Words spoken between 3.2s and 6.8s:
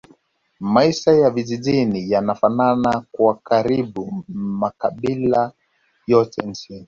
karibu makabila yote nchini